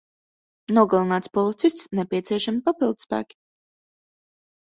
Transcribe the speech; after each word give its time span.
Nogalināts 0.77 1.31
policists. 1.37 1.85
Nepieciešami 1.99 2.63
papildspēki. 2.69 3.37